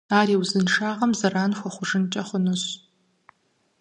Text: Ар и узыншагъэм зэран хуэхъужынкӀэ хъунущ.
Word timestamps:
Ар 0.19 0.27
и 0.33 0.35
узыншагъэм 0.41 1.11
зэран 1.19 1.51
хуэхъужынкӀэ 1.57 2.21
хъунущ. 2.27 2.63